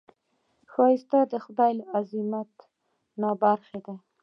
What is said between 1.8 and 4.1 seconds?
عظمت نه برخه ده